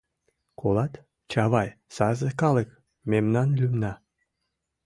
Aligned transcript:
—Колат, 0.59 0.93
Чавай, 1.31 1.69
сарзе 1.95 2.29
калык— 2.41 2.69
мемнан 3.11 3.49
лӱмна... 3.59 3.93